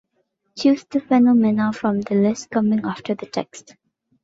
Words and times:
Choose 0.57 0.83
the 0.85 0.99
phenomena 0.99 1.71
from 1.71 2.01
the 2.01 2.15
list 2.15 2.49
coming 2.49 2.83
after 2.83 3.13
the 3.13 3.27
text. 3.27 3.75